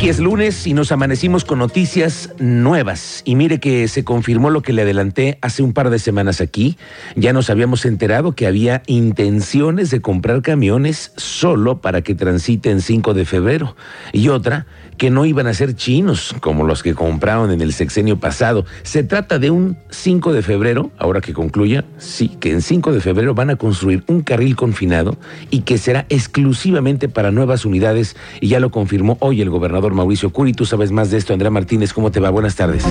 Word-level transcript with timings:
Aquí 0.00 0.08
es 0.08 0.18
lunes 0.18 0.66
y 0.66 0.72
nos 0.72 0.92
amanecimos 0.92 1.44
con 1.44 1.58
noticias 1.58 2.30
nuevas. 2.38 3.20
Y 3.26 3.34
mire 3.34 3.60
que 3.60 3.86
se 3.86 4.02
confirmó 4.02 4.48
lo 4.48 4.62
que 4.62 4.72
le 4.72 4.80
adelanté 4.80 5.36
hace 5.42 5.62
un 5.62 5.74
par 5.74 5.90
de 5.90 5.98
semanas 5.98 6.40
aquí. 6.40 6.78
Ya 7.16 7.34
nos 7.34 7.50
habíamos 7.50 7.84
enterado 7.84 8.32
que 8.32 8.46
había 8.46 8.82
intenciones 8.86 9.90
de 9.90 10.00
comprar 10.00 10.40
camiones 10.40 11.12
solo 11.18 11.82
para 11.82 12.00
que 12.00 12.14
transiten 12.14 12.80
5 12.80 13.12
de 13.12 13.26
febrero. 13.26 13.76
Y 14.14 14.28
otra, 14.28 14.64
que 15.00 15.10
no 15.10 15.24
iban 15.24 15.46
a 15.46 15.54
ser 15.54 15.76
chinos 15.76 16.34
como 16.40 16.64
los 16.64 16.82
que 16.82 16.94
compraron 16.94 17.50
en 17.50 17.62
el 17.62 17.72
sexenio 17.72 18.18
pasado. 18.18 18.66
Se 18.82 19.02
trata 19.02 19.38
de 19.38 19.50
un 19.50 19.78
5 19.88 20.34
de 20.34 20.42
febrero, 20.42 20.90
ahora 20.98 21.22
que 21.22 21.32
concluya, 21.32 21.86
sí, 21.96 22.28
que 22.40 22.50
en 22.50 22.60
5 22.60 22.92
de 22.92 23.00
febrero 23.00 23.34
van 23.34 23.48
a 23.48 23.56
construir 23.56 24.04
un 24.08 24.20
carril 24.20 24.56
confinado 24.56 25.16
y 25.50 25.62
que 25.62 25.78
será 25.78 26.04
exclusivamente 26.10 27.08
para 27.08 27.30
nuevas 27.30 27.64
unidades 27.64 28.14
y 28.42 28.48
ya 28.48 28.60
lo 28.60 28.70
confirmó 28.70 29.16
hoy 29.20 29.40
el 29.40 29.48
gobernador 29.48 29.89
Mauricio 29.94 30.30
Curi. 30.30 30.52
Tú 30.52 30.64
sabes 30.64 30.92
más 30.92 31.10
de 31.10 31.18
esto, 31.18 31.32
Andrea 31.32 31.50
Martínez, 31.50 31.92
¿cómo 31.92 32.10
te 32.10 32.20
va? 32.20 32.30
Buenas 32.30 32.56
tardes. 32.56 32.84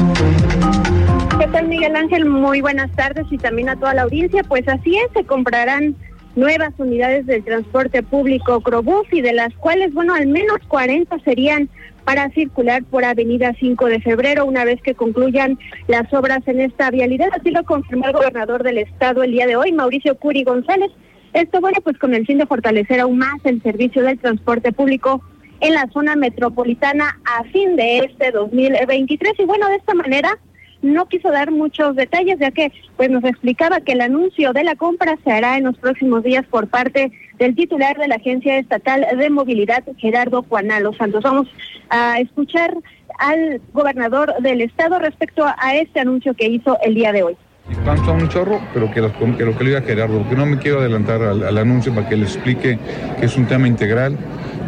¿Qué 1.39 1.47
tal, 1.47 1.67
Miguel 1.67 1.95
Ángel? 1.95 2.25
Muy 2.25 2.61
buenas 2.61 2.91
tardes 2.91 3.25
y 3.31 3.37
también 3.37 3.69
a 3.69 3.75
toda 3.75 3.93
la 3.93 4.03
audiencia. 4.03 4.43
Pues 4.43 4.67
así 4.67 4.95
es, 4.97 5.07
se 5.13 5.23
comprarán 5.25 5.95
nuevas 6.35 6.73
unidades 6.77 7.25
del 7.25 7.43
transporte 7.43 8.03
público 8.03 8.61
Crobús 8.61 9.07
y 9.11 9.21
de 9.21 9.33
las 9.33 9.53
cuales, 9.55 9.93
bueno, 9.93 10.13
al 10.13 10.27
menos 10.27 10.59
40 10.67 11.19
serían 11.19 11.69
para 12.03 12.29
circular 12.31 12.83
por 12.83 13.05
Avenida 13.05 13.53
5 13.59 13.85
de 13.85 13.99
Febrero 13.99 14.45
una 14.45 14.65
vez 14.65 14.81
que 14.81 14.95
concluyan 14.95 15.59
las 15.87 16.11
obras 16.13 16.39
en 16.47 16.59
esta 16.59 16.89
vialidad. 16.89 17.29
Así 17.39 17.51
lo 17.51 17.63
confirmó 17.63 18.07
el 18.07 18.13
gobernador 18.13 18.63
del 18.63 18.79
estado 18.79 19.23
el 19.23 19.31
día 19.31 19.45
de 19.45 19.55
hoy, 19.55 19.71
Mauricio 19.71 20.15
Curi 20.15 20.43
González. 20.43 20.91
Esto, 21.33 21.61
bueno, 21.61 21.77
pues 21.83 21.97
con 21.99 22.15
el 22.15 22.25
fin 22.25 22.39
de 22.39 22.47
fortalecer 22.47 22.99
aún 22.99 23.19
más 23.19 23.39
el 23.43 23.61
servicio 23.61 24.01
del 24.01 24.17
transporte 24.17 24.71
público 24.71 25.21
en 25.61 25.73
la 25.73 25.87
zona 25.93 26.15
metropolitana 26.15 27.19
a 27.25 27.43
fin 27.45 27.75
de 27.75 27.99
este 27.99 28.31
2023. 28.31 29.33
Y 29.39 29.45
bueno, 29.45 29.67
de 29.67 29.75
esta 29.75 29.93
manera 29.93 30.37
no 30.81 31.07
quiso 31.07 31.29
dar 31.29 31.51
muchos 31.51 31.95
detalles, 31.95 32.39
ya 32.39 32.51
que 32.51 32.71
pues 32.95 33.09
nos 33.09 33.23
explicaba 33.23 33.81
que 33.81 33.93
el 33.93 34.01
anuncio 34.01 34.53
de 34.53 34.63
la 34.63 34.75
compra 34.75 35.17
se 35.23 35.31
hará 35.31 35.57
en 35.57 35.65
los 35.65 35.77
próximos 35.77 36.23
días 36.23 36.45
por 36.49 36.67
parte 36.67 37.11
del 37.37 37.55
titular 37.55 37.97
de 37.97 38.07
la 38.07 38.15
Agencia 38.15 38.57
Estatal 38.57 39.05
de 39.17 39.29
Movilidad, 39.29 39.83
Gerardo 39.97 40.43
Juanalo 40.43 40.93
Santos. 40.93 41.23
Vamos 41.23 41.47
a 41.89 42.19
escuchar 42.19 42.75
al 43.17 43.61
gobernador 43.73 44.33
del 44.41 44.61
estado 44.61 44.99
respecto 44.99 45.45
a 45.45 45.75
este 45.75 45.99
anuncio 45.99 46.33
que 46.33 46.47
hizo 46.47 46.77
el 46.81 46.95
día 46.95 47.11
de 47.11 47.23
hoy. 47.23 47.37
Tanto 47.85 48.13
un 48.13 48.27
chorro, 48.29 48.59
pero 48.73 48.89
que, 48.91 49.01
lo 49.01 49.13
que 49.13 49.45
lo 49.45 49.55
que 49.55 49.63
le 49.63 49.69
diga 49.69 49.81
Gerardo, 49.81 50.19
porque 50.19 50.35
no 50.35 50.45
me 50.45 50.57
quiero 50.57 50.79
adelantar 50.79 51.21
al, 51.21 51.43
al 51.43 51.57
anuncio 51.57 51.93
para 51.93 52.09
que 52.09 52.15
le 52.15 52.23
explique 52.23 52.79
que 53.19 53.25
es 53.25 53.37
un 53.37 53.45
tema 53.45 53.67
integral, 53.67 54.17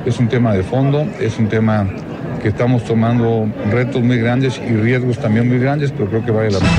es 0.06 0.20
un 0.20 0.28
tema 0.28 0.54
de 0.54 0.64
fondo, 0.64 1.06
es 1.20 1.38
un 1.38 1.48
tema 1.48 1.88
que 2.42 2.50
estamos 2.50 2.84
tomando 2.84 3.48
retos 3.72 4.02
muy 4.02 4.18
grandes 4.18 4.60
y 4.60 4.76
riesgos 4.76 5.20
también 5.20 5.48
muy 5.48 5.60
grandes, 5.60 5.92
pero 5.92 6.08
creo 6.10 6.26
que 6.26 6.32
vale 6.32 6.52
la 6.52 6.60
pena. 6.60 6.72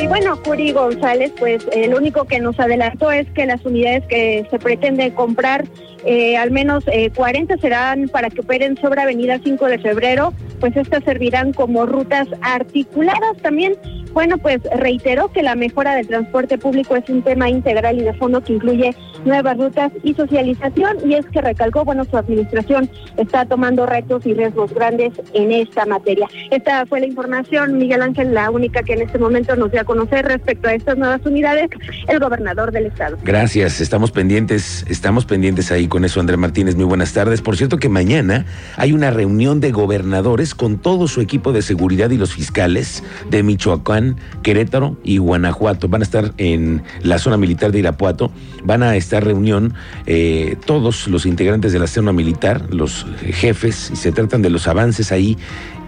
Y 0.00 0.06
bueno, 0.06 0.40
Curi 0.42 0.72
González, 0.72 1.32
pues 1.38 1.66
lo 1.88 1.96
único 1.96 2.24
que 2.24 2.40
nos 2.40 2.60
adelantó 2.60 3.10
es 3.10 3.26
que 3.30 3.46
las 3.46 3.64
unidades 3.64 4.04
que 4.06 4.46
se 4.50 4.58
pretende 4.58 5.12
comprar, 5.14 5.64
eh, 6.04 6.36
al 6.36 6.50
menos 6.50 6.84
eh, 6.88 7.10
40 7.14 7.56
serán 7.58 8.08
para 8.08 8.30
que 8.30 8.40
operen 8.40 8.76
sobre 8.76 9.02
Avenida 9.02 9.38
5 9.42 9.66
de 9.66 9.78
Febrero, 9.78 10.32
pues 10.60 10.76
estas 10.76 11.04
servirán 11.04 11.52
como 11.52 11.86
rutas 11.86 12.28
articuladas. 12.42 13.36
También 13.42 13.74
bueno, 14.12 14.38
pues 14.38 14.60
reiteró 14.76 15.30
que 15.30 15.42
la 15.42 15.54
mejora 15.54 15.94
del 15.94 16.06
transporte 16.06 16.58
público 16.58 16.96
es 16.96 17.08
un 17.08 17.22
tema 17.22 17.48
integral 17.48 17.98
y 17.98 18.02
de 18.02 18.14
fondo 18.14 18.42
que 18.42 18.54
incluye 18.54 18.94
nuevas 19.24 19.56
rutas 19.56 19.92
y 20.02 20.14
socialización 20.14 20.96
y 21.08 21.14
es 21.14 21.26
que 21.26 21.40
recalcó, 21.40 21.84
bueno, 21.84 22.04
su 22.04 22.16
administración 22.16 22.90
está 23.16 23.44
tomando 23.44 23.86
retos 23.86 24.24
y 24.26 24.34
riesgos 24.34 24.72
grandes 24.72 25.12
en 25.34 25.52
esta 25.52 25.86
materia. 25.86 26.26
Esta 26.50 26.86
fue 26.86 27.00
la 27.00 27.06
información, 27.06 27.78
Miguel 27.78 28.02
Ángel, 28.02 28.34
la 28.34 28.50
única 28.50 28.82
que 28.82 28.94
en 28.94 29.02
este 29.02 29.18
momento 29.18 29.56
nos 29.56 29.70
dio 29.70 29.80
a 29.80 29.84
conocer 29.84 30.24
respecto 30.26 30.68
a 30.68 30.74
estas 30.74 30.96
nuevas 30.96 31.20
unidades, 31.24 31.68
el 32.08 32.18
gobernador 32.18 32.72
del 32.72 32.86
estado. 32.86 33.18
Gracias, 33.22 33.80
estamos 33.80 34.10
pendientes, 34.10 34.84
estamos 34.88 35.26
pendientes 35.26 35.70
ahí 35.70 35.87
con 35.88 36.04
eso, 36.04 36.20
André 36.20 36.36
Martínez, 36.36 36.76
muy 36.76 36.84
buenas 36.84 37.12
tardes. 37.12 37.42
Por 37.42 37.56
cierto 37.56 37.78
que 37.78 37.88
mañana 37.88 38.46
hay 38.76 38.92
una 38.92 39.10
reunión 39.10 39.60
de 39.60 39.72
gobernadores 39.72 40.54
con 40.54 40.78
todo 40.78 41.08
su 41.08 41.20
equipo 41.20 41.52
de 41.52 41.62
seguridad 41.62 42.10
y 42.10 42.16
los 42.16 42.34
fiscales 42.34 43.02
de 43.30 43.42
Michoacán 43.42 44.16
Querétaro 44.42 44.96
y 45.02 45.18
Guanajuato. 45.18 45.88
Van 45.88 46.02
a 46.02 46.04
estar 46.04 46.32
en 46.38 46.82
la 47.02 47.18
zona 47.18 47.36
militar 47.36 47.72
de 47.72 47.80
Irapuato. 47.80 48.30
Van 48.64 48.82
a 48.82 48.96
estar 48.96 49.24
reunión 49.24 49.74
eh, 50.06 50.56
todos 50.66 51.08
los 51.08 51.26
integrantes 51.26 51.72
de 51.72 51.78
la 51.78 51.86
zona 51.86 52.12
militar, 52.12 52.62
los 52.70 53.06
jefes, 53.22 53.90
y 53.92 53.96
se 53.96 54.12
tratan 54.12 54.42
de 54.42 54.50
los 54.50 54.68
avances 54.68 55.12
ahí 55.12 55.36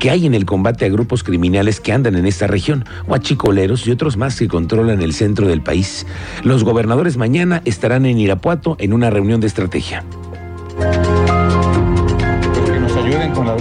que 0.00 0.10
hay 0.10 0.26
en 0.26 0.34
el 0.34 0.46
combate 0.46 0.86
a 0.86 0.88
grupos 0.88 1.22
criminales 1.22 1.78
que 1.78 1.92
andan 1.92 2.16
en 2.16 2.26
esta 2.26 2.48
región, 2.48 2.84
huachicoleros 3.06 3.86
y 3.86 3.92
otros 3.92 4.16
más 4.16 4.36
que 4.36 4.48
controlan 4.48 5.00
el 5.00 5.12
centro 5.12 5.46
del 5.46 5.62
país. 5.62 6.06
Los 6.42 6.64
gobernadores 6.64 7.16
mañana 7.16 7.62
estarán 7.64 8.04
en 8.06 8.18
Irapuato 8.18 8.76
en 8.80 8.92
una 8.92 9.10
reunión 9.10 9.40
de 9.40 9.46
estrategia 9.46 10.04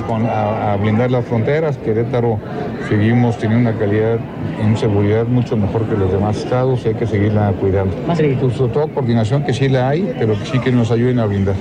con, 0.07 0.25
a, 0.25 0.75
blindar 0.75 1.11
las 1.11 1.25
fronteras. 1.25 1.77
Querétaro 1.77 2.39
seguimos 2.87 3.37
teniendo 3.37 3.69
una 3.69 3.79
calidad 3.79 4.19
en 4.61 4.77
seguridad 4.77 5.25
mucho 5.25 5.57
mejor 5.57 5.87
que 5.87 5.95
los 5.95 6.11
demás 6.11 6.37
estados 6.37 6.85
y 6.85 6.89
hay 6.89 6.95
que 6.95 7.07
seguirla 7.07 7.51
cuidando. 7.59 7.95
Sí. 8.15 8.37
Pues, 8.39 8.55
toda 8.55 8.87
coordinación 8.87 9.43
que 9.43 9.53
sí 9.53 9.69
la 9.69 9.89
hay, 9.89 10.13
pero 10.17 10.37
que 10.37 10.45
sí 10.45 10.59
que 10.59 10.71
nos 10.71 10.91
ayuden 10.91 11.19
a 11.19 11.25
blindar. 11.25 11.55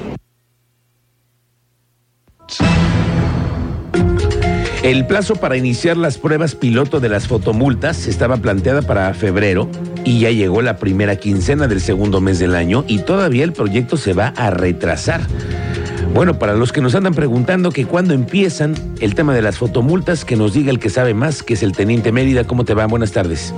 El 4.83 5.07
plazo 5.07 5.35
para 5.35 5.57
iniciar 5.57 5.97
las 5.97 6.19
pruebas 6.19 6.55
piloto 6.55 7.01
de 7.01 7.09
las 7.09 7.27
fotomultas 7.27 8.07
estaba 8.07 8.37
planteada 8.37 8.83
para 8.83 9.13
febrero 9.13 9.69
y 10.05 10.21
ya 10.21 10.31
llegó 10.31 10.63
la 10.63 10.77
primera 10.77 11.17
quincena 11.17 11.67
del 11.67 11.81
segundo 11.81 12.21
mes 12.21 12.39
del 12.39 12.55
año 12.55 12.85
y 12.87 13.01
todavía 13.01 13.43
el 13.43 13.53
proyecto 13.53 13.97
se 13.97 14.13
va 14.13 14.29
a 14.37 14.51
retrasar. 14.51 15.23
Bueno, 16.15 16.39
para 16.39 16.55
los 16.55 16.73
que 16.73 16.81
nos 16.81 16.95
andan 16.95 17.13
preguntando 17.13 17.71
que 17.71 17.87
cuándo 17.87 18.15
empiezan 18.15 18.75
el 19.01 19.15
tema 19.15 19.35
de 19.35 19.43
las 19.43 19.59
fotomultas, 19.59 20.25
que 20.25 20.37
nos 20.37 20.55
diga 20.55 20.71
el 20.71 20.79
que 20.79 20.91
sabe 20.91 21.13
más, 21.13 21.43
que 21.43 21.55
es 21.55 21.63
el 21.63 21.73
Teniente 21.73 22.13
Mérida. 22.13 22.45
¿Cómo 22.45 22.65
te 22.65 22.73
va? 22.75 22.87
Buenas 22.87 23.13
tardes. 23.13 23.53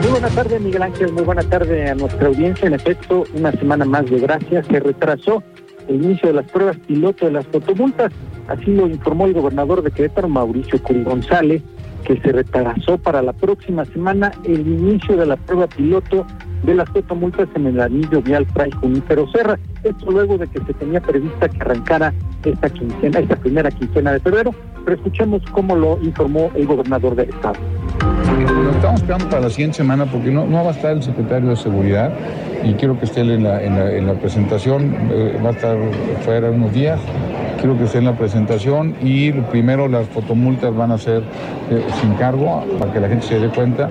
Muy 0.00 0.10
buenas 0.10 0.34
tardes, 0.34 0.60
Miguel 0.60 0.82
Ángel. 0.82 1.12
Muy 1.12 1.22
buena 1.22 1.42
tarde 1.42 1.88
a 1.90 1.94
nuestra 1.94 2.26
audiencia. 2.26 2.66
En 2.66 2.74
efecto, 2.74 3.24
una 3.34 3.52
semana 3.52 3.84
más 3.84 4.06
de 4.10 4.18
gracias. 4.18 4.66
Se 4.66 4.80
retrasó 4.80 5.42
el 5.88 5.96
inicio 6.02 6.28
de 6.28 6.34
las 6.34 6.50
pruebas 6.50 6.76
piloto 6.86 7.26
de 7.26 7.32
las 7.32 7.46
fotomultas. 7.46 8.10
Así 8.48 8.72
lo 8.72 8.86
informó 8.86 9.26
el 9.26 9.34
gobernador 9.34 9.82
de 9.82 9.90
Querétaro, 9.90 10.28
Mauricio 10.28 10.82
Curi 10.82 11.02
González, 11.02 11.62
que 12.04 12.20
se 12.20 12.32
retrasó 12.32 12.98
para 12.98 13.22
la 13.22 13.32
próxima 13.32 13.84
semana 13.86 14.32
el 14.44 14.60
inicio 14.60 15.16
de 15.16 15.26
la 15.26 15.36
prueba 15.36 15.66
piloto 15.66 16.26
de 16.62 16.74
las 16.74 16.88
fotomultas 16.90 17.48
en 17.54 17.66
el 17.66 17.80
anillo 17.80 18.22
vial 18.22 18.46
Fray 18.52 18.70
Junípero 18.70 19.26
Serra. 19.30 19.58
Esto 19.82 20.10
luego 20.10 20.38
de 20.38 20.46
que 20.46 20.60
se 20.60 20.74
tenía 20.74 21.00
prevista 21.00 21.48
que 21.48 21.58
arrancara 21.60 22.12
esta 22.44 22.68
quincena, 22.70 23.18
esta 23.20 23.36
primera 23.36 23.70
quincena 23.70 24.12
de 24.12 24.20
febrero. 24.20 24.54
Pero 24.84 24.96
escuchemos 24.96 25.42
cómo 25.52 25.76
lo 25.76 25.98
informó 26.02 26.50
el 26.54 26.66
gobernador 26.66 27.14
del 27.16 27.30
estado. 27.30 27.56
Lo 28.38 28.70
estamos 28.70 29.00
esperando 29.00 29.28
para 29.28 29.42
la 29.42 29.50
siguiente 29.50 29.78
semana 29.78 30.06
porque 30.06 30.30
no, 30.30 30.46
no 30.46 30.64
va 30.64 30.70
a 30.70 30.74
estar 30.74 30.92
el 30.92 31.02
secretario 31.02 31.50
de 31.50 31.56
Seguridad 31.56 32.12
y 32.64 32.74
quiero 32.74 32.98
que 32.98 33.04
esté 33.04 33.20
en 33.20 33.44
la, 33.44 33.62
en 33.62 34.06
la, 34.06 34.14
presentación, 34.14 34.94
eh, 35.10 35.38
va 35.44 35.50
a 35.50 35.52
estar 35.52 35.76
fuera 36.24 36.50
unos 36.50 36.72
días, 36.72 36.98
quiero 37.64 37.78
que 37.78 37.84
esté 37.84 37.96
en 37.96 38.04
la 38.04 38.18
presentación 38.18 38.94
y 39.00 39.32
primero 39.32 39.88
las 39.88 40.06
fotomultas 40.08 40.76
van 40.76 40.92
a 40.92 40.98
ser 40.98 41.22
eh, 41.70 41.82
sin 41.98 42.12
cargo 42.16 42.62
para 42.78 42.92
que 42.92 43.00
la 43.00 43.08
gente 43.08 43.26
se 43.26 43.40
dé 43.40 43.48
cuenta. 43.48 43.88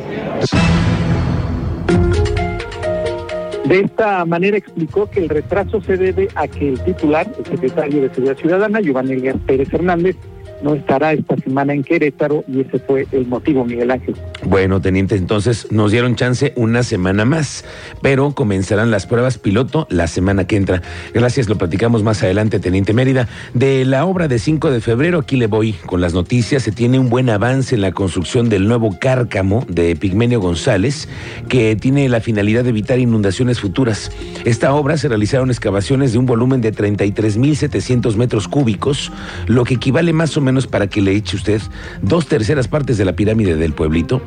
De 3.66 3.80
esta 3.80 4.26
manera 4.26 4.58
explicó 4.58 5.10
que 5.10 5.22
el 5.22 5.30
retraso 5.30 5.82
se 5.82 5.98
debe 5.98 6.28
a 6.36 6.48
que 6.48 6.70
el 6.70 6.84
titular, 6.84 7.28
el 7.36 7.46
secretario 7.46 8.04
de 8.04 8.10
Seguridad 8.10 8.38
Ciudadana, 8.38 8.80
Giovanni 8.80 9.16
Pérez 9.48 9.74
Hernández, 9.74 10.18
no 10.64 10.74
estará 10.74 11.14
esta 11.14 11.36
semana 11.38 11.74
en 11.74 11.84
Querétaro 11.84 12.44
y 12.48 12.62
ese 12.62 12.80
fue 12.80 13.06
el 13.12 13.28
motivo, 13.28 13.66
Miguel 13.66 13.92
Ángel. 13.92 14.16
Bueno, 14.46 14.82
teniente, 14.82 15.16
entonces 15.16 15.72
nos 15.72 15.92
dieron 15.92 16.16
chance 16.16 16.54
una 16.56 16.84
semana 16.84 17.26
más, 17.26 17.66
pero 18.02 18.32
comenzarán 18.32 18.90
las 18.90 19.06
pruebas 19.06 19.38
piloto 19.38 19.88
la 19.90 20.08
semana 20.08 20.48
que 20.48 20.56
entra. 20.56 20.82
Gracias, 21.14 21.50
lo 21.50 21.58
platicamos 21.58 22.04
más 22.04 22.24
adelante, 22.24 22.60
teniente 22.60 22.94
Mérida. 22.94 23.28
De 23.54 23.84
la 23.86 24.06
obra 24.06 24.28
de 24.28 24.40
5 24.40 24.72
de 24.72 24.80
febrero, 24.80 25.20
aquí 25.20 25.36
le 25.36 25.48
voy 25.48 25.74
con 25.86 26.02
las 26.02 26.14
noticias. 26.14 26.64
Se 26.64 26.72
tiene 26.72 26.98
un 26.98 27.10
buen 27.10 27.30
avance 27.30 27.76
en 27.76 27.82
la 27.82 27.92
construcción 27.92 28.48
del 28.50 28.68
nuevo 28.68 28.98
cárcamo 29.00 29.66
de 29.68 29.96
Pigmenio 29.96 30.40
González, 30.40 31.10
que 31.50 31.76
tiene 31.76 32.08
la 32.08 32.22
finalidad 32.22 32.64
de 32.64 32.70
evitar 32.70 33.00
inundaciones 33.00 33.60
futuras. 33.60 34.12
Esta 34.46 34.74
obra 34.74 34.98
se 34.98 35.10
realizaron 35.10 35.50
excavaciones 35.50 36.14
de 36.14 36.20
un 36.20 36.26
volumen 36.26 36.62
de 36.62 36.74
33.700 36.74 38.16
metros 38.16 38.48
cúbicos, 38.48 39.12
lo 39.48 39.66
que 39.66 39.76
equivale 39.76 40.14
más 40.14 40.38
o 40.38 40.42
menos 40.42 40.53
para 40.68 40.88
que 40.88 41.02
le 41.02 41.16
eche 41.16 41.36
usted 41.36 41.62
dos 42.02 42.28
terceras 42.28 42.68
partes 42.68 42.98
de 42.98 43.06
la 43.06 43.14
pirámide 43.14 43.56
del 43.56 43.74
pueblito 43.74 44.22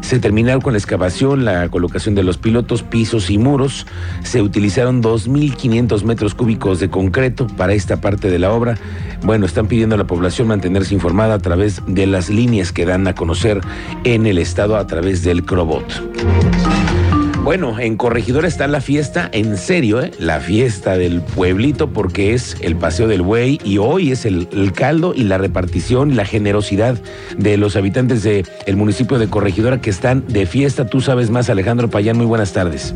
se 0.00 0.18
terminaron 0.18 0.60
con 0.60 0.72
la 0.72 0.78
excavación, 0.78 1.44
la 1.44 1.68
colocación 1.68 2.14
de 2.14 2.22
los 2.22 2.38
pilotos, 2.38 2.82
pisos 2.82 3.30
y 3.30 3.38
muros. 3.38 3.86
Se 4.22 4.42
utilizaron 4.42 5.02
2.500 5.02 6.02
metros 6.04 6.34
cúbicos 6.34 6.80
de 6.80 6.90
concreto 6.90 7.46
para 7.46 7.72
esta 7.72 8.00
parte 8.00 8.30
de 8.30 8.38
la 8.38 8.52
obra. 8.52 8.76
Bueno, 9.22 9.46
están 9.46 9.68
pidiendo 9.68 9.94
a 9.94 9.98
la 9.98 10.06
población 10.06 10.48
mantenerse 10.48 10.94
informada 10.94 11.34
a 11.34 11.38
través 11.38 11.82
de 11.86 12.06
las 12.06 12.28
líneas 12.28 12.72
que 12.72 12.84
dan 12.84 13.06
a 13.06 13.14
conocer 13.14 13.60
en 14.04 14.26
el 14.26 14.38
estado 14.38 14.76
a 14.76 14.86
través 14.86 15.22
del 15.22 15.44
Crobot. 15.44 16.02
Bueno, 17.44 17.80
en 17.80 17.96
Corregidora 17.96 18.46
está 18.46 18.68
la 18.68 18.80
fiesta, 18.80 19.28
en 19.32 19.56
serio, 19.56 20.00
¿eh? 20.00 20.12
la 20.20 20.38
fiesta 20.38 20.96
del 20.96 21.22
pueblito, 21.22 21.92
porque 21.92 22.34
es 22.34 22.56
el 22.60 22.76
Paseo 22.76 23.08
del 23.08 23.22
Buey 23.22 23.58
y 23.64 23.78
hoy 23.78 24.12
es 24.12 24.24
el, 24.24 24.46
caldo 24.72 25.12
y 25.12 25.24
la 25.24 25.38
repartición 25.38 26.12
y 26.12 26.14
la 26.14 26.24
generosidad 26.24 26.98
de 27.36 27.56
los 27.56 27.74
habitantes 27.74 28.22
del 28.22 28.46
el 28.66 28.76
municipio 28.76 29.18
de 29.18 29.26
Corregidora 29.26 29.80
que 29.80 29.90
están 29.90 30.24
de 30.28 30.46
fiesta. 30.46 30.86
Tú 30.86 31.00
sabes 31.00 31.30
más, 31.30 31.50
Alejandro 31.50 31.90
Payán, 31.90 32.16
muy 32.16 32.26
buenas 32.26 32.52
tardes. 32.52 32.94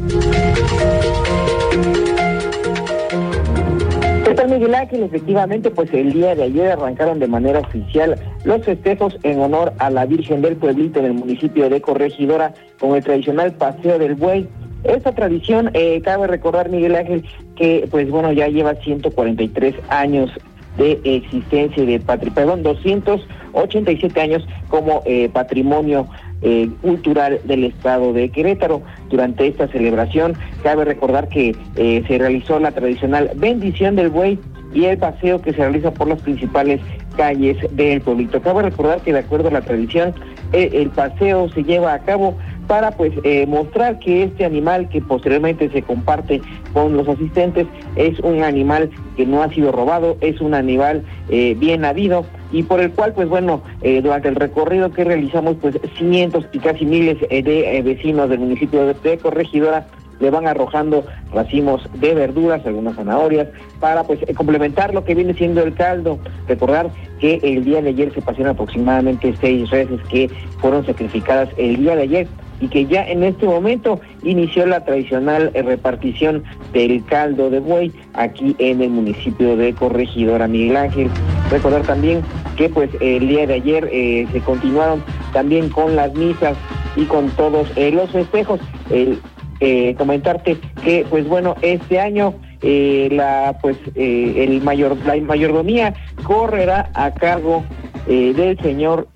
¿Qué 4.25 4.33
tal, 4.33 4.49
Miguel 4.49 4.77
Ángel? 4.77 5.03
Efectivamente, 5.03 5.73
pues 5.73 5.93
el 5.93 6.13
día 6.13 6.37
de 6.37 6.45
ayer 6.45 6.71
arrancaron 6.71 7.19
de 7.19 7.27
manera 7.27 7.59
oficial 7.59 8.17
los 8.47 8.65
festejos 8.65 9.19
en 9.25 9.41
honor 9.41 9.73
a 9.79 9.91
la 9.91 10.07
Virgen 10.07 10.41
del 10.41 10.55
Pueblito 10.55 11.01
en 11.01 11.07
el 11.07 11.15
municipio 11.15 11.69
de 11.69 11.81
Corregidora 11.81 12.55
con 12.79 12.95
el 12.95 13.03
tradicional 13.03 13.53
Paseo 13.53 13.99
del 13.99 14.15
Buey. 14.15 14.49
Esta 14.85 15.11
tradición, 15.11 15.71
eh, 15.75 16.01
cabe 16.05 16.29
recordar, 16.29 16.71
Miguel 16.71 16.95
Ángel, 16.95 17.25
que 17.57 17.89
pues 17.91 18.09
bueno, 18.09 18.31
ya 18.31 18.47
lleva 18.47 18.77
143 18.77 19.75
años 19.89 20.31
de 20.79 21.01
existencia 21.03 21.83
y 21.83 21.87
de 21.87 21.99
patrimonio, 21.99 22.35
perdón, 22.35 22.63
287 22.63 24.21
años 24.21 24.47
como 24.69 25.03
eh, 25.07 25.29
patrimonio 25.33 26.07
eh, 26.43 26.71
cultural 26.83 27.41
del 27.45 27.65
estado 27.65 28.13
de 28.13 28.29
Querétaro. 28.29 28.81
Durante 29.11 29.49
esta 29.49 29.67
celebración, 29.69 30.35
cabe 30.63 30.85
recordar 30.85 31.29
que 31.29 31.57
se 31.75 32.19
realizó 32.19 32.61
la 32.61 32.71
tradicional 32.71 33.33
bendición 33.35 33.97
del 33.97 34.11
buey 34.11 34.39
y 34.73 34.85
el 34.85 34.99
paseo 34.99 35.41
que 35.41 35.53
se 35.53 35.59
realiza 35.59 35.91
por 35.91 36.07
las 36.07 36.21
principales 36.21 36.81
calles 37.17 37.57
del 37.75 38.01
pueblito. 38.01 38.41
Cabe 38.41 38.63
recordar 38.63 39.01
que 39.01 39.13
de 39.13 39.21
acuerdo 39.21 39.49
a 39.49 39.53
la 39.53 39.63
tradición, 39.63 40.15
eh, 40.53 40.71
el 40.75 40.91
paseo 40.91 41.49
se 41.51 41.65
lleva 41.65 41.95
a 41.95 41.99
cabo 42.01 42.37
para 42.67 42.91
pues 42.93 43.13
eh, 43.23 43.47
mostrar 43.47 43.99
que 44.01 44.25
este 44.25 44.45
animal 44.45 44.89
que 44.89 45.01
posteriormente 45.01 45.71
se 45.71 45.83
comparte 45.83 46.41
con 46.73 46.97
los 46.97 47.09
asistentes 47.09 47.67
es 47.95 48.19
un 48.21 48.43
animal 48.43 48.91
que 49.17 49.25
no 49.25 49.43
ha 49.43 49.49
sido 49.51 49.71
robado, 49.71 50.17
es 50.21 50.41
un 50.41 50.53
animal 50.53 51.05
eh, 51.29 51.55
bien 51.59 51.85
habido 51.85 52.27
y 52.51 52.65
por 52.65 52.81
el 52.81 52.91
cual 52.91 53.13
pues 53.13 53.29
bueno 53.29 53.62
durante 54.03 54.29
el 54.29 54.37
recorrido 54.37 54.91
que 54.91 55.05
realizamos 55.05 55.57
pues 55.61 55.79
cientos 55.97 56.47
y 56.53 56.59
casi 56.59 56.85
miles 56.85 57.19
de 57.21 57.83
vecinos 57.85 58.29
del 58.29 58.39
municipio 58.41 58.87
de 58.87 59.19
Corregidora 59.19 59.87
le 60.21 60.31
van 60.31 60.47
arrojando 60.47 61.05
racimos 61.33 61.83
de 61.95 62.15
verduras, 62.15 62.65
algunas 62.67 62.97
zanahorias, 62.97 63.49
para 63.81 64.05
pues 64.05 64.21
eh, 64.27 64.35
complementar 64.35 64.95
lo 64.95 65.05
que 65.05 65.15
viene 65.15 65.35
siendo 65.35 65.63
el 65.63 65.75
caldo. 65.75 66.19
Recordar 66.49 66.91
que 67.21 67.41
el 67.43 67.65
día 67.65 67.83
de 67.83 67.91
ayer 67.91 68.13
se 68.15 68.23
pasaron 68.23 68.49
aproximadamente 68.49 69.35
seis 69.41 69.69
reses 69.71 70.01
que 70.09 70.31
fueron 70.59 70.85
sacrificadas 70.87 71.49
el 71.57 71.77
día 71.77 71.97
de 71.97 72.03
ayer 72.03 72.29
y 72.61 72.69
que 72.69 72.87
ya 72.87 73.07
en 73.07 73.23
este 73.23 73.47
momento 73.47 74.01
inició 74.23 74.67
la 74.67 74.85
tradicional 74.85 75.51
eh, 75.55 75.63
repartición 75.63 76.43
del 76.73 77.05
caldo 77.05 77.51
de 77.51 77.61
buey 77.61 77.93
aquí 78.15 78.57
en 78.59 78.81
el 78.81 78.91
municipio 78.91 79.57
de 79.57 79.75
Corregidora 79.75 80.49
Miguel 80.49 80.77
Ángel. 80.77 81.11
Recordar 81.51 81.83
también 81.83 82.23
que 82.57 82.69
pues 82.69 82.89
el 83.01 83.29
día 83.29 83.47
de 83.47 83.55
ayer 83.55 83.89
eh, 83.93 84.27
se 84.33 84.41
continuaron 84.41 85.03
también 85.33 85.69
con 85.69 85.97
las 85.97 86.15
misas 86.15 86.57
y 86.97 87.05
con 87.05 87.29
todos 87.31 87.69
los 87.77 88.11
festejos. 88.11 88.61
El, 88.91 89.21
eh, 89.61 89.94
comentarte 89.97 90.58
que 90.82 91.06
pues 91.08 91.26
bueno 91.26 91.56
este 91.62 91.99
año 91.99 92.35
eh, 92.62 93.08
la 93.11 93.56
pues 93.62 93.76
eh, 93.94 94.44
el 94.44 94.62
mayor 94.62 94.97
la 95.06 95.17
mayordomía 95.17 95.94
correrá 96.25 96.91
a 96.94 97.12
cargo 97.14 97.64
del 98.06 98.56
señor 98.61 99.08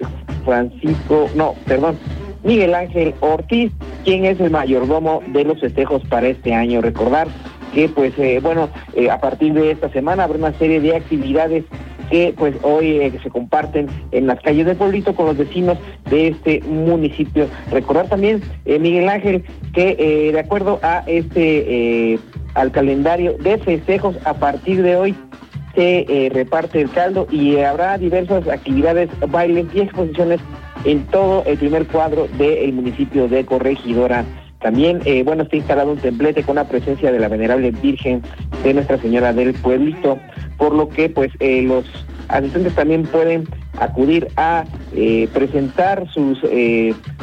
Francisco 0.44 1.28
no 1.37 1.54
perdón 1.66 1.96
Miguel 2.42 2.75
Ángel 2.75 3.14
Ortiz 3.20 3.70
quien 4.04 4.25
es 4.25 4.40
el 4.40 4.50
mayordomo 4.50 5.22
de 5.28 5.44
los 5.44 5.60
festejos 5.60 6.02
para 6.08 6.26
este 6.26 6.54
año. 6.54 6.81
Recordar 6.81 7.28
que 7.72 7.88
pues 7.88 8.14
bueno 8.43 8.69
a 9.10 9.20
partir 9.20 9.52
de 9.52 9.70
esta 9.70 9.90
semana 9.90 10.25
habrá 10.25 10.38
una 10.38 10.58
serie 10.58 10.81
de 10.81 10.96
actividades 10.96 11.64
que 12.10 12.34
pues 12.36 12.54
hoy 12.62 12.98
eh, 12.98 13.18
se 13.22 13.30
comparten 13.30 13.86
en 14.10 14.26
las 14.26 14.40
calles 14.40 14.66
del 14.66 14.76
pueblito 14.76 15.14
con 15.14 15.26
los 15.26 15.36
vecinos 15.36 15.78
de 16.10 16.28
este 16.28 16.60
municipio. 16.62 17.46
Recordar 17.70 18.08
también, 18.08 18.42
eh, 18.66 18.78
Miguel 18.78 19.08
Ángel, 19.08 19.44
que 19.72 19.96
eh, 19.98 20.32
de 20.32 20.40
acuerdo 20.40 20.80
a 20.82 21.04
este, 21.06 22.18
al 22.54 22.72
calendario 22.72 23.36
de 23.38 23.58
festejos, 23.58 24.16
a 24.24 24.34
partir 24.34 24.82
de 24.82 24.96
hoy 24.96 25.14
se 25.74 26.30
reparte 26.32 26.80
el 26.80 26.90
caldo 26.90 27.28
y 27.30 27.58
habrá 27.58 27.96
diversas 27.96 28.48
actividades, 28.48 29.08
bailes 29.28 29.66
y 29.72 29.80
exposiciones 29.80 30.40
en 30.84 31.06
todo 31.06 31.44
el 31.46 31.58
primer 31.58 31.86
cuadro 31.86 32.26
del 32.38 32.72
municipio 32.72 33.28
de 33.28 33.44
Corregidora. 33.46 34.24
También, 34.60 35.00
eh, 35.06 35.22
bueno, 35.22 35.44
está 35.44 35.56
instalado 35.56 35.92
un 35.92 35.98
templete 35.98 36.42
con 36.42 36.56
la 36.56 36.68
presencia 36.68 37.10
de 37.10 37.18
la 37.18 37.28
venerable 37.28 37.70
Virgen 37.70 38.22
de 38.62 38.74
Nuestra 38.74 38.98
Señora 38.98 39.32
del 39.32 39.54
Pueblito, 39.54 40.18
por 40.58 40.74
lo 40.74 40.88
que, 40.88 41.08
pues, 41.08 41.30
eh, 41.40 41.62
los 41.62 41.86
asistentes 42.28 42.74
también 42.74 43.04
pueden 43.04 43.48
acudir 43.78 44.28
a 44.36 44.64
eh, 44.94 45.28
presentar 45.32 46.06
sus 46.12 46.38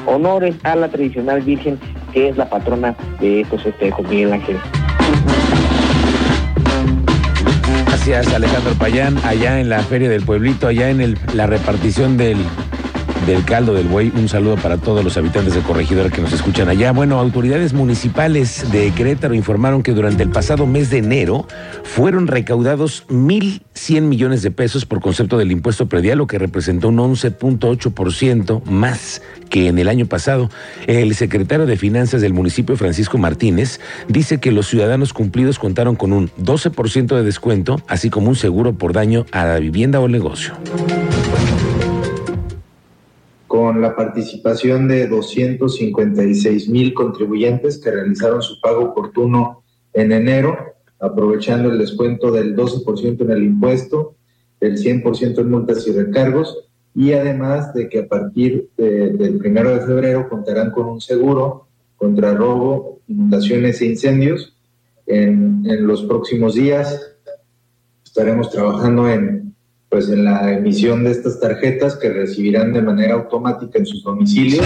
honores 0.05 0.55
a 0.63 0.75
la 0.75 0.87
tradicional 0.89 1.41
Virgen, 1.41 1.77
que 2.11 2.29
es 2.29 2.37
la 2.37 2.49
patrona 2.49 2.95
de 3.19 3.41
estos 3.41 3.61
festejos, 3.61 4.07
Miguel 4.09 4.33
Ángel. 4.33 4.57
Gracias, 7.85 8.33
Alejandro 8.33 8.73
Payán, 8.79 9.17
allá 9.25 9.59
en 9.59 9.69
la 9.69 9.79
Feria 9.83 10.09
del 10.09 10.23
Pueblito, 10.23 10.67
allá 10.67 10.89
en 10.89 11.15
la 11.33 11.45
repartición 11.45 12.17
del, 12.17 12.37
del 13.25 13.43
caldo 13.43 13.73
del 13.73 13.87
buey. 13.87 14.11
Un 14.15 14.29
saludo 14.29 14.55
para 14.55 14.77
todos 14.77 15.03
los 15.03 15.17
habitantes 15.17 15.53
de 15.53 15.61
Corregidora 15.61 16.09
que 16.09 16.21
nos 16.21 16.33
escuchan 16.33 16.69
allá. 16.69 16.91
Bueno, 16.91 17.19
autoridades 17.19 17.73
municipales 17.73 18.71
de 18.71 18.91
Querétaro 18.91 19.33
informaron 19.33 19.83
que 19.83 19.93
durante 19.93 20.23
el 20.23 20.29
pasado 20.29 20.65
mes 20.65 20.89
de 20.89 20.99
enero 20.99 21.47
fueron 21.83 22.27
recaudados 22.27 23.05
1.100 23.07 24.01
millones 24.01 24.41
de 24.41 24.51
pesos 24.51 24.85
por 24.85 25.01
concepto 25.01 25.37
del 25.37 25.51
impuesto 25.51 25.87
predial, 25.87 26.19
lo 26.19 26.27
que 26.27 26.37
representó 26.37 26.89
un 26.89 26.97
11.8% 26.97 28.63
más 28.65 29.21
que 29.49 29.67
en 29.67 29.79
el 29.79 29.87
año 29.87 30.05
pasado. 30.05 30.49
El 30.85 31.15
secretario 31.15 31.65
de 31.65 31.77
Finanzas 31.77 32.21
del 32.21 32.33
municipio, 32.33 32.77
Francisco 32.77 33.17
Martínez, 33.17 33.79
dice 34.07 34.39
que 34.39 34.51
los 34.51 34.67
ciudadanos 34.67 35.13
cumplidos 35.13 35.59
contaron 35.59 35.95
con 35.95 36.13
un 36.13 36.29
12% 36.41 37.15
de 37.15 37.23
descuento, 37.23 37.81
así 37.87 38.09
como 38.09 38.29
un 38.29 38.35
seguro 38.35 38.73
por 38.73 38.93
daño 38.93 39.25
a 39.31 39.45
la 39.45 39.59
vivienda 39.59 39.99
o 39.99 40.07
negocio. 40.07 40.53
Con 43.57 43.81
la 43.81 43.95
participación 43.95 44.87
de 44.87 45.07
256 45.07 46.69
mil 46.69 46.93
contribuyentes 46.93 47.79
que 47.79 47.89
realizaron 47.89 48.43
su 48.43 48.61
pago 48.61 48.83
oportuno 48.91 49.63
en 49.93 50.11
enero, 50.11 50.55
aprovechando 50.99 51.71
el 51.71 51.79
descuento 51.79 52.31
del 52.31 52.55
12% 52.55 53.21
en 53.21 53.31
el 53.31 53.43
impuesto, 53.43 54.13
del 54.61 54.77
100% 54.77 55.39
en 55.39 55.49
multas 55.49 55.87
y 55.87 55.91
recargos, 55.91 56.65
y 56.93 57.13
además 57.13 57.73
de 57.73 57.89
que 57.89 58.01
a 58.01 58.07
partir 58.07 58.69
de- 58.77 59.09
del 59.13 59.39
primero 59.39 59.71
de 59.73 59.81
febrero 59.81 60.29
contarán 60.29 60.69
con 60.69 60.85
un 60.85 61.01
seguro 61.01 61.65
contra 61.95 62.35
robo, 62.35 62.99
inundaciones 63.07 63.81
e 63.81 63.87
incendios. 63.87 64.55
En, 65.07 65.63
en 65.65 65.87
los 65.87 66.03
próximos 66.03 66.53
días 66.53 67.15
estaremos 68.05 68.51
trabajando 68.51 69.09
en 69.09 69.46
pues 69.89 70.09
en 70.09 70.25
la 70.25 70.51
emisión 70.51 71.03
de 71.03 71.11
estas 71.11 71.39
tarjetas 71.39 71.95
que 71.95 72.09
recibirán 72.09 72.73
de 72.73 72.81
manera 72.81 73.13
automática 73.13 73.79
en 73.79 73.85
sus 73.85 74.03
domicilios. 74.03 74.65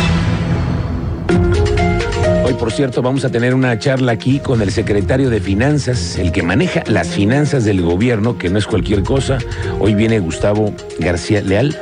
Hoy, 2.44 2.54
por 2.56 2.72
cierto, 2.72 3.02
vamos 3.02 3.24
a 3.24 3.30
tener 3.30 3.54
una 3.54 3.78
charla 3.78 4.12
aquí 4.14 4.40
con 4.40 4.62
el 4.62 4.72
secretario 4.72 5.30
de 5.30 5.40
Finanzas, 5.40 6.18
el 6.18 6.32
que 6.32 6.44
maneja 6.44 6.84
las 6.88 7.08
finanzas 7.10 7.66
del 7.66 7.82
gobierno, 7.82 8.38
que 8.38 8.50
no 8.50 8.58
es 8.58 8.66
cualquier 8.66 9.04
cosa. 9.04 9.38
Hoy 9.80 9.94
viene 9.94 10.20
Gustavo 10.20 10.74
García 11.00 11.42
Leal. 11.42 11.78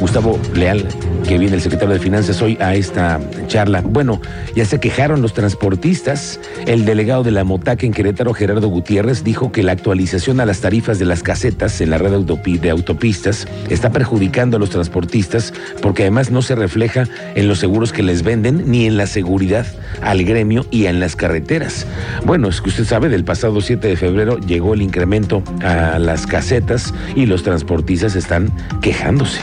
Gustavo 0.00 0.38
Leal, 0.54 0.84
que 1.30 1.38
viene 1.38 1.54
el 1.54 1.62
secretario 1.62 1.94
de 1.94 2.00
Finanzas 2.00 2.42
hoy 2.42 2.58
a 2.60 2.74
esta 2.74 3.20
charla. 3.46 3.82
Bueno, 3.82 4.20
ya 4.56 4.64
se 4.64 4.80
quejaron 4.80 5.22
los 5.22 5.32
transportistas. 5.32 6.40
El 6.66 6.84
delegado 6.84 7.22
de 7.22 7.30
la 7.30 7.44
MOTAC 7.44 7.84
en 7.84 7.92
Querétaro, 7.92 8.34
Gerardo 8.34 8.66
Gutiérrez, 8.66 9.22
dijo 9.22 9.52
que 9.52 9.62
la 9.62 9.70
actualización 9.70 10.40
a 10.40 10.44
las 10.44 10.60
tarifas 10.60 10.98
de 10.98 11.04
las 11.04 11.22
casetas 11.22 11.80
en 11.80 11.90
la 11.90 11.98
red 11.98 12.10
de 12.10 12.70
autopistas 12.70 13.46
está 13.68 13.92
perjudicando 13.92 14.56
a 14.56 14.60
los 14.60 14.70
transportistas 14.70 15.54
porque 15.80 16.02
además 16.02 16.32
no 16.32 16.42
se 16.42 16.56
refleja 16.56 17.04
en 17.36 17.46
los 17.46 17.60
seguros 17.60 17.92
que 17.92 18.02
les 18.02 18.24
venden 18.24 18.68
ni 18.68 18.86
en 18.86 18.96
la 18.96 19.06
seguridad 19.06 19.68
al 20.02 20.24
gremio 20.24 20.66
y 20.72 20.86
en 20.86 20.98
las 20.98 21.14
carreteras. 21.14 21.86
Bueno, 22.24 22.48
es 22.48 22.60
que 22.60 22.70
usted 22.70 22.84
sabe, 22.84 23.08
del 23.08 23.22
pasado 23.22 23.60
7 23.60 23.86
de 23.86 23.96
febrero 23.96 24.36
llegó 24.40 24.74
el 24.74 24.82
incremento 24.82 25.44
a 25.62 26.00
las 26.00 26.26
casetas 26.26 26.92
y 27.14 27.26
los 27.26 27.44
transportistas 27.44 28.16
están 28.16 28.50
quejándose. 28.82 29.42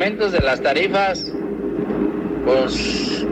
Incrementos 0.00 0.32
de 0.32 0.40
las 0.40 0.62
tarifas, 0.62 1.30
pues 2.46 3.22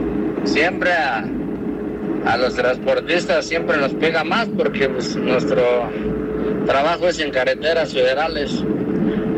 siempre 0.43 0.91
a, 0.91 2.37
los 2.37 2.53
transportistas 2.53 3.47
siempre 3.47 3.75
nos 3.77 3.91
pega 3.95 4.23
más 4.23 4.47
porque 4.55 4.87
pues, 4.87 5.15
nuestro 5.15 5.89
trabajo 6.67 7.07
es 7.07 7.17
en 7.21 7.31
carreteras 7.31 7.91
federales. 7.91 8.63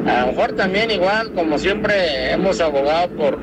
A 0.08 0.26
lo 0.26 0.28
mejor 0.34 0.58
también 0.58 0.92
igual, 0.92 1.32
como 1.32 1.58
siempre 1.58 2.34
hemos 2.34 2.60
abogado 2.60 3.08
por, 3.12 3.40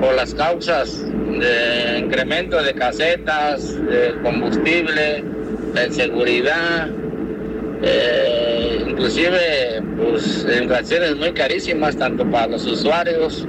por 0.00 0.16
las 0.16 0.34
causas 0.34 1.00
de 1.04 2.00
incremento 2.00 2.60
de 2.60 2.74
casetas, 2.74 3.80
de 3.86 4.16
combustible, 4.24 5.22
de 5.72 5.92
seguridad, 5.92 6.88
eh, 7.80 8.86
inclusive 8.88 9.63
pues 9.96 10.46
inflaciones 10.60 11.16
muy 11.16 11.32
carísimas 11.32 11.96
tanto 11.96 12.28
para 12.30 12.48
los 12.48 12.66
usuarios 12.66 13.46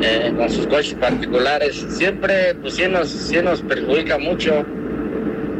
eh, 0.00 0.32
con 0.36 0.48
sus 0.50 0.66
coches 0.66 0.94
particulares. 0.94 1.84
Siempre 1.90 2.54
pues 2.56 2.74
sí 2.74 2.86
nos, 2.88 3.08
sí 3.08 3.36
nos 3.42 3.62
perjudica 3.62 4.18
mucho 4.18 4.64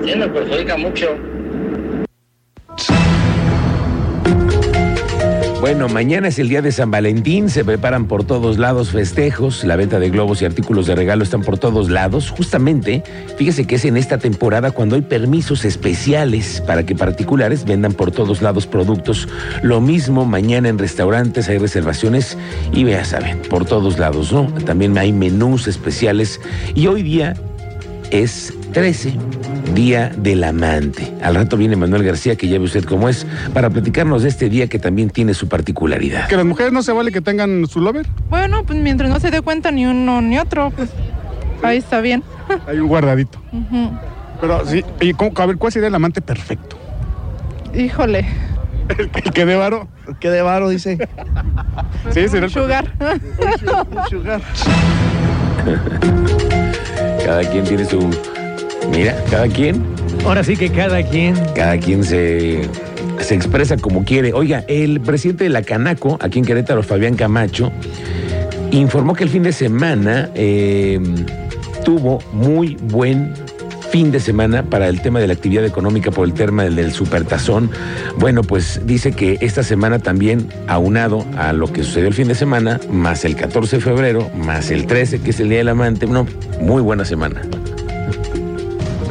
sí 0.04 0.14
nos 0.16 0.28
perjudica 0.28 0.76
mucho 0.76 1.16
Bueno, 5.60 5.88
mañana 5.88 6.28
es 6.28 6.38
el 6.38 6.48
día 6.48 6.62
de 6.62 6.70
San 6.70 6.92
Valentín, 6.92 7.50
se 7.50 7.64
preparan 7.64 8.06
por 8.06 8.22
todos 8.22 8.58
lados 8.58 8.90
festejos, 8.90 9.64
la 9.64 9.74
venta 9.74 9.98
de 9.98 10.08
globos 10.08 10.40
y 10.40 10.44
artículos 10.44 10.86
de 10.86 10.94
regalo 10.94 11.24
están 11.24 11.42
por 11.42 11.58
todos 11.58 11.90
lados. 11.90 12.30
Justamente, 12.30 13.02
fíjese 13.36 13.66
que 13.66 13.74
es 13.74 13.84
en 13.84 13.96
esta 13.96 14.18
temporada 14.18 14.70
cuando 14.70 14.94
hay 14.94 15.02
permisos 15.02 15.64
especiales 15.64 16.62
para 16.64 16.86
que 16.86 16.94
particulares 16.94 17.64
vendan 17.64 17.92
por 17.92 18.12
todos 18.12 18.40
lados 18.40 18.68
productos. 18.68 19.28
Lo 19.62 19.80
mismo 19.80 20.24
mañana 20.24 20.68
en 20.68 20.78
restaurantes 20.78 21.48
hay 21.48 21.58
reservaciones 21.58 22.38
y 22.72 22.84
ya 22.84 23.04
saben, 23.04 23.42
por 23.50 23.64
todos 23.64 23.98
lados, 23.98 24.32
¿no? 24.32 24.46
También 24.64 24.96
hay 24.96 25.12
menús 25.12 25.66
especiales 25.66 26.40
y 26.76 26.86
hoy 26.86 27.02
día 27.02 27.34
es 28.12 28.54
13, 28.72 29.14
Día 29.74 30.10
del 30.16 30.44
Amante. 30.44 31.12
Al 31.22 31.34
rato 31.34 31.56
viene 31.56 31.76
Manuel 31.76 32.04
García, 32.04 32.36
que 32.36 32.48
ya 32.48 32.58
ve 32.58 32.64
usted 32.64 32.84
cómo 32.84 33.08
es, 33.08 33.26
para 33.52 33.70
platicarnos 33.70 34.22
de 34.22 34.28
este 34.28 34.48
día 34.48 34.66
que 34.68 34.78
también 34.78 35.10
tiene 35.10 35.34
su 35.34 35.48
particularidad. 35.48 36.28
¿Que 36.28 36.36
las 36.36 36.44
mujeres 36.44 36.72
no 36.72 36.82
se 36.82 36.92
vale 36.92 37.12
que 37.12 37.20
tengan 37.20 37.66
su 37.66 37.80
lover? 37.80 38.06
Bueno, 38.28 38.64
pues 38.64 38.78
mientras 38.78 39.10
no 39.10 39.20
se 39.20 39.30
dé 39.30 39.40
cuenta 39.42 39.70
ni 39.70 39.86
uno 39.86 40.20
ni 40.20 40.38
otro, 40.38 40.70
pues 40.70 40.90
ahí 41.62 41.78
está 41.78 42.00
bien. 42.00 42.22
Hay 42.66 42.78
un 42.78 42.88
guardadito. 42.88 43.40
Pero 44.40 44.66
sí, 44.66 44.84
y 45.00 45.12
a 45.12 45.46
ver, 45.46 45.56
¿cuál 45.56 45.72
sería 45.72 45.88
el 45.88 45.94
amante 45.94 46.20
perfecto? 46.20 46.78
Híjole. 47.74 48.26
El, 48.96 49.10
que 49.10 49.44
de 49.44 49.54
varo. 49.54 49.88
El 50.06 50.16
que 50.16 50.30
de 50.30 50.40
varo, 50.40 50.68
dice. 50.68 50.96
sí, 52.10 52.28
será 52.28 52.46
el 52.46 52.52
sugar. 52.52 52.90
un 53.90 54.08
sugar. 54.08 54.40
Cada 57.24 57.42
quien 57.50 57.64
tiene 57.64 57.84
su. 57.84 58.08
Mira, 58.90 59.22
cada 59.30 59.48
quien. 59.48 59.82
Ahora 60.24 60.42
sí 60.42 60.56
que 60.56 60.70
cada 60.70 61.02
quien. 61.02 61.34
Cada 61.54 61.78
quien 61.78 62.04
se, 62.04 62.68
se 63.20 63.34
expresa 63.34 63.76
como 63.76 64.04
quiere. 64.04 64.32
Oiga, 64.32 64.64
el 64.68 65.00
presidente 65.00 65.44
de 65.44 65.50
la 65.50 65.62
Canaco, 65.62 66.18
aquí 66.20 66.38
en 66.38 66.44
Querétaro, 66.44 66.82
Fabián 66.82 67.14
Camacho, 67.14 67.72
informó 68.70 69.14
que 69.14 69.24
el 69.24 69.30
fin 69.30 69.42
de 69.42 69.52
semana 69.52 70.30
eh, 70.34 71.00
tuvo 71.84 72.18
muy 72.32 72.76
buen 72.76 73.32
fin 73.90 74.10
de 74.10 74.20
semana 74.20 74.64
para 74.64 74.88
el 74.88 75.00
tema 75.00 75.18
de 75.18 75.26
la 75.26 75.32
actividad 75.32 75.64
económica 75.64 76.10
por 76.10 76.26
el 76.26 76.34
tema 76.34 76.64
del, 76.64 76.92
supertazón. 76.92 77.70
Bueno, 78.18 78.42
pues 78.42 78.82
dice 78.84 79.12
que 79.12 79.38
esta 79.40 79.62
semana 79.62 79.98
también, 79.98 80.48
aunado 80.66 81.24
a 81.36 81.52
lo 81.52 81.72
que 81.72 81.82
sucedió 81.82 82.08
el 82.08 82.14
fin 82.14 82.28
de 82.28 82.34
semana, 82.34 82.80
más 82.90 83.24
el 83.24 83.34
14 83.34 83.76
de 83.76 83.82
febrero, 83.82 84.30
más 84.36 84.70
el 84.70 84.86
13, 84.86 85.20
que 85.20 85.30
es 85.30 85.40
el 85.40 85.48
Día 85.48 85.58
del 85.58 85.68
Amante, 85.68 86.06
una 86.06 86.26
muy 86.60 86.82
buena 86.82 87.04
semana. 87.04 87.40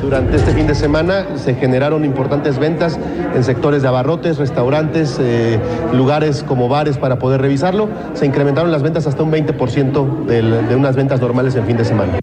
Durante 0.01 0.37
este 0.37 0.53
fin 0.53 0.67
de 0.67 0.75
semana 0.75 1.25
se 1.35 1.55
generaron 1.55 2.05
importantes 2.05 2.59
ventas 2.59 2.99
en 3.35 3.43
sectores 3.43 3.81
de 3.81 3.87
abarrotes, 3.87 4.37
restaurantes, 4.37 5.17
eh, 5.19 5.59
lugares 5.93 6.43
como 6.43 6.69
bares 6.69 6.97
para 6.97 7.19
poder 7.19 7.41
revisarlo. 7.41 7.89
Se 8.13 8.25
incrementaron 8.25 8.71
las 8.71 8.83
ventas 8.83 9.07
hasta 9.07 9.23
un 9.23 9.31
20% 9.31 10.25
de 10.25 10.75
unas 10.75 10.95
ventas 10.95 11.19
normales 11.19 11.55
en 11.55 11.65
fin 11.65 11.77
de 11.77 11.85
semana. 11.85 12.19